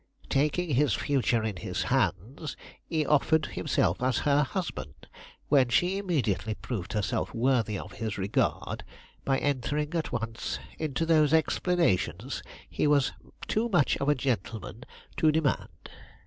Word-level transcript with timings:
Taking 0.31 0.71
his 0.71 0.95
future 0.95 1.43
in 1.43 1.57
his 1.57 1.83
hands, 1.83 2.57
he 2.87 3.05
offered 3.05 3.45
himself 3.45 4.01
as 4.01 4.17
her 4.25 4.41
husband, 4.41 4.95
when 5.47 5.69
she 5.69 5.99
immediately 5.99 6.55
proved 6.55 6.93
herself 6.93 7.35
worthy 7.35 7.77
of 7.77 7.91
his 7.91 8.17
regard 8.17 8.83
by 9.23 9.37
entering 9.37 9.93
at 9.93 10.11
once 10.11 10.57
into 10.79 11.05
those 11.05 11.35
explanations 11.35 12.41
he 12.67 12.87
was 12.87 13.11
too 13.47 13.69
much 13.69 13.95
of 13.97 14.09
a 14.09 14.15
gentleman 14.15 14.85
to 15.17 15.31
demand. 15.31 15.69